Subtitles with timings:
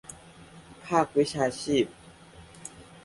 [0.85, 1.85] ภาควิชาชีพ